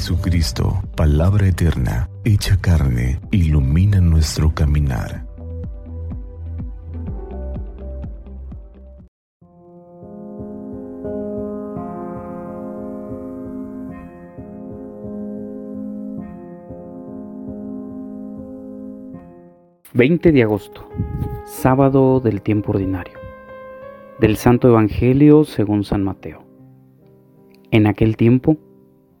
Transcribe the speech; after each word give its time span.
Jesucristo, 0.00 0.82
palabra 0.96 1.46
eterna, 1.46 2.08
hecha 2.24 2.56
carne, 2.58 3.20
ilumina 3.32 4.00
nuestro 4.00 4.54
caminar. 4.54 5.26
...20 19.92 20.32
de 20.32 20.42
agosto... 20.42 20.88
...sábado 21.44 22.20
del 22.20 22.40
tiempo 22.40 22.70
ordinario... 22.70 23.18
...del 24.18 24.38
Santo 24.38 24.66
Evangelio 24.66 25.44
según 25.44 25.84
San 25.84 26.02
Mateo... 26.04 26.42
En 27.70 27.86
aquel 27.86 28.16
tiempo... 28.16 28.56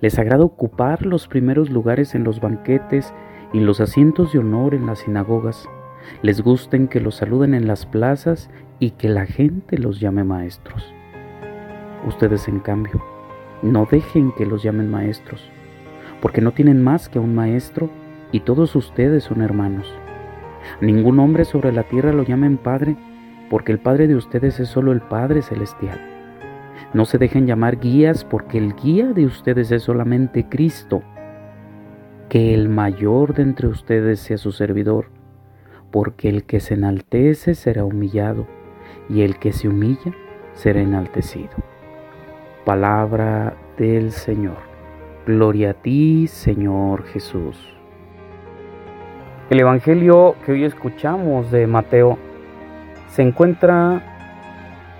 les 0.00 0.18
agrada 0.18 0.44
ocupar 0.44 1.04
los 1.04 1.28
primeros 1.28 1.70
lugares 1.70 2.14
en 2.14 2.24
los 2.24 2.40
banquetes 2.40 3.12
y 3.52 3.60
los 3.60 3.80
asientos 3.80 4.32
de 4.32 4.38
honor 4.38 4.74
en 4.74 4.86
las 4.86 5.00
sinagogas. 5.00 5.68
Les 6.22 6.40
gusten 6.40 6.88
que 6.88 7.00
los 7.00 7.16
saluden 7.16 7.54
en 7.54 7.66
las 7.66 7.86
plazas 7.86 8.50
y 8.78 8.90
que 8.90 9.08
la 9.08 9.26
gente 9.26 9.78
los 9.78 10.00
llame 10.00 10.24
maestros. 10.24 10.94
Ustedes, 12.06 12.48
en 12.48 12.60
cambio, 12.60 13.02
no 13.62 13.86
dejen 13.90 14.32
que 14.32 14.46
los 14.46 14.62
llamen 14.62 14.90
maestros, 14.90 15.50
porque 16.20 16.40
no 16.40 16.52
tienen 16.52 16.82
más 16.82 17.08
que 17.08 17.18
un 17.18 17.34
maestro 17.34 17.90
y 18.30 18.40
todos 18.40 18.76
ustedes 18.76 19.24
son 19.24 19.42
hermanos. 19.42 19.92
Ningún 20.80 21.18
hombre 21.18 21.44
sobre 21.44 21.72
la 21.72 21.84
tierra 21.84 22.12
lo 22.12 22.22
llamen 22.22 22.56
Padre, 22.56 22.96
porque 23.50 23.72
el 23.72 23.78
Padre 23.78 24.06
de 24.06 24.14
ustedes 24.14 24.60
es 24.60 24.68
solo 24.68 24.92
el 24.92 25.00
Padre 25.00 25.42
Celestial. 25.42 26.17
No 26.94 27.04
se 27.04 27.18
dejen 27.18 27.46
llamar 27.46 27.78
guías 27.78 28.24
porque 28.24 28.58
el 28.58 28.74
guía 28.74 29.12
de 29.12 29.26
ustedes 29.26 29.70
es 29.72 29.82
solamente 29.82 30.48
Cristo. 30.48 31.02
Que 32.28 32.54
el 32.54 32.68
mayor 32.68 33.34
de 33.34 33.42
entre 33.42 33.68
ustedes 33.68 34.20
sea 34.20 34.38
su 34.38 34.52
servidor, 34.52 35.10
porque 35.90 36.28
el 36.28 36.44
que 36.44 36.60
se 36.60 36.74
enaltece 36.74 37.54
será 37.54 37.84
humillado, 37.84 38.46
y 39.08 39.22
el 39.22 39.38
que 39.38 39.52
se 39.52 39.68
humilla 39.68 40.12
será 40.52 40.80
enaltecido. 40.80 41.50
Palabra 42.64 43.56
del 43.78 44.12
Señor. 44.12 44.58
Gloria 45.26 45.70
a 45.70 45.74
ti, 45.74 46.26
Señor 46.26 47.04
Jesús. 47.04 47.74
El 49.50 49.60
Evangelio 49.60 50.36
que 50.44 50.52
hoy 50.52 50.64
escuchamos 50.64 51.50
de 51.50 51.66
Mateo 51.66 52.18
se 53.08 53.22
encuentra 53.22 54.02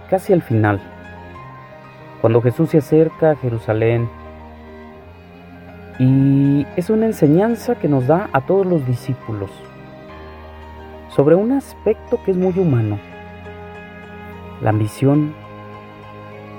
casi 0.08 0.32
al 0.32 0.40
final 0.40 0.80
cuando 2.20 2.40
Jesús 2.42 2.70
se 2.70 2.78
acerca 2.78 3.32
a 3.32 3.36
Jerusalén. 3.36 4.08
Y 5.98 6.66
es 6.76 6.90
una 6.90 7.06
enseñanza 7.06 7.74
que 7.74 7.88
nos 7.88 8.06
da 8.06 8.28
a 8.32 8.40
todos 8.42 8.66
los 8.66 8.86
discípulos 8.86 9.50
sobre 11.14 11.34
un 11.34 11.52
aspecto 11.52 12.22
que 12.22 12.30
es 12.30 12.36
muy 12.36 12.56
humano. 12.58 12.98
La 14.62 14.70
ambición, 14.70 15.34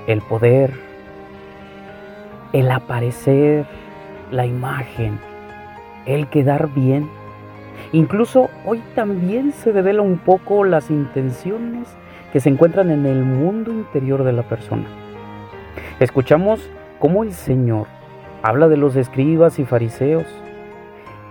el 0.07 0.21
poder, 0.21 0.73
el 2.51 2.69
aparecer, 2.71 3.65
la 4.31 4.45
imagen, 4.45 5.19
el 6.05 6.27
quedar 6.27 6.73
bien. 6.73 7.09
Incluso 7.93 8.49
hoy 8.65 8.81
también 8.95 9.53
se 9.53 9.71
devela 9.71 10.01
un 10.01 10.17
poco 10.17 10.63
las 10.63 10.89
intenciones 10.89 11.87
que 12.33 12.39
se 12.39 12.49
encuentran 12.49 12.91
en 12.91 13.05
el 13.05 13.23
mundo 13.23 13.71
interior 13.71 14.23
de 14.23 14.33
la 14.33 14.43
persona. 14.43 15.08
Escuchamos 15.99 16.69
cómo 16.99 17.23
el 17.23 17.33
Señor 17.33 17.87
habla 18.41 18.67
de 18.67 18.77
los 18.77 18.95
escribas 18.95 19.59
y 19.59 19.65
fariseos, 19.65 20.25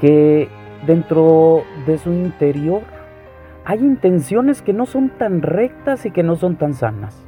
que 0.01 0.49
dentro 0.87 1.63
de 1.87 1.99
su 1.99 2.13
interior 2.13 2.83
hay 3.65 3.81
intenciones 3.81 4.63
que 4.63 4.73
no 4.73 4.87
son 4.87 5.11
tan 5.11 5.43
rectas 5.43 6.07
y 6.07 6.11
que 6.11 6.23
no 6.23 6.37
son 6.37 6.57
tan 6.57 6.75
sanas. 6.75 7.25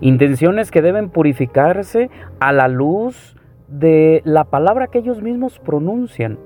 Intenciones 0.00 0.70
que 0.70 0.82
deben 0.82 1.10
purificarse 1.10 2.10
a 2.40 2.52
la 2.52 2.68
luz 2.68 3.36
de 3.68 4.22
la 4.24 4.44
palabra 4.44 4.86
que 4.86 4.98
ellos 4.98 5.22
mismos 5.22 5.58
pronuncian. 5.58 6.38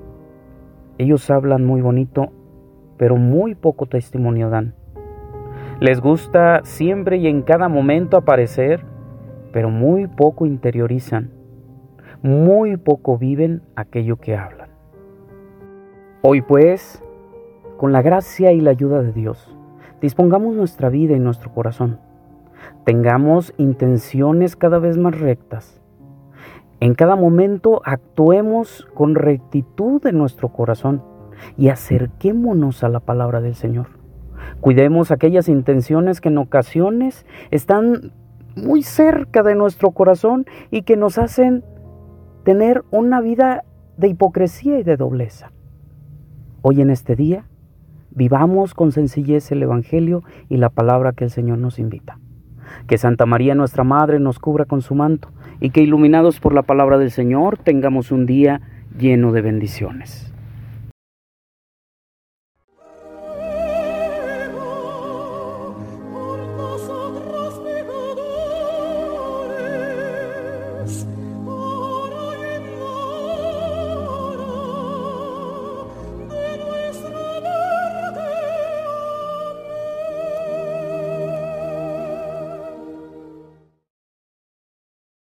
Ellos 0.99 1.31
hablan 1.31 1.65
muy 1.65 1.81
bonito, 1.81 2.33
pero 2.97 3.17
muy 3.17 3.55
poco 3.55 3.87
testimonio 3.87 4.51
dan. 4.51 4.75
Les 5.81 6.01
gusta 6.01 6.63
siempre 6.65 7.19
y 7.19 7.27
en 7.29 7.43
cada 7.43 7.69
momento 7.69 8.17
aparecer 8.17 8.85
pero 9.56 9.71
muy 9.71 10.06
poco 10.06 10.44
interiorizan, 10.44 11.31
muy 12.21 12.77
poco 12.77 13.17
viven 13.17 13.62
aquello 13.75 14.19
que 14.19 14.37
hablan. 14.37 14.69
Hoy 16.21 16.43
pues, 16.43 17.03
con 17.78 17.91
la 17.91 18.03
gracia 18.03 18.53
y 18.53 18.61
la 18.61 18.72
ayuda 18.72 19.00
de 19.00 19.15
Dios, 19.15 19.56
dispongamos 20.03 20.55
nuestra 20.55 20.91
vida 20.91 21.16
y 21.16 21.21
nuestro 21.21 21.55
corazón. 21.55 22.00
Tengamos 22.84 23.55
intenciones 23.56 24.56
cada 24.56 24.78
vez 24.78 24.99
más 24.99 25.19
rectas. 25.19 25.81
En 26.81 26.95
cada 26.95 27.16
momento 27.16 27.81
actuemos 27.87 28.87
con 28.93 29.15
rectitud 29.15 30.06
en 30.06 30.19
nuestro 30.19 30.50
corazón 30.50 31.03
y 31.56 31.71
acerquémonos 31.71 32.84
a 32.84 32.91
la 32.91 33.00
palabra 33.00 33.41
del 33.41 33.55
Señor. 33.55 33.87
Cuidemos 34.61 35.11
aquellas 35.11 35.49
intenciones 35.49 36.21
que 36.21 36.28
en 36.28 36.37
ocasiones 36.37 37.25
están 37.50 38.12
muy 38.56 38.83
cerca 38.83 39.43
de 39.43 39.55
nuestro 39.55 39.91
corazón 39.93 40.47
y 40.71 40.83
que 40.83 40.97
nos 40.97 41.19
hacen 41.19 41.65
tener 42.44 42.84
una 42.91 43.21
vida 43.21 43.65
de 43.97 44.09
hipocresía 44.09 44.78
y 44.78 44.83
de 44.83 44.97
dobleza. 44.97 45.53
Hoy 46.62 46.81
en 46.81 46.91
este 46.91 47.15
día, 47.15 47.47
vivamos 48.11 48.75
con 48.75 48.93
sencillez 48.93 49.53
el 49.53 49.62
Evangelio 49.62 50.22
y 50.49 50.56
la 50.56 50.71
palabra 50.71 51.12
que 51.12 51.25
el 51.25 51.31
Señor 51.31 51.59
nos 51.59 51.78
invita. 51.78 52.19
Que 52.87 52.99
Santa 52.99 53.27
María 53.27 53.55
nuestra 53.55 53.84
Madre 53.84 54.19
nos 54.19 54.39
cubra 54.39 54.65
con 54.65 54.83
su 54.83 54.95
manto 54.95 55.28
y 55.61 55.71
que 55.71 55.83
iluminados 55.83 56.41
por 56.41 56.55
la 56.55 56.62
palabra 56.62 56.99
del 56.99 57.11
Señor 57.11 57.59
tengamos 57.59 58.11
un 58.11 58.27
día 58.27 58.61
lleno 58.99 59.33
de 59.33 59.43
bendiciones. 59.43 60.26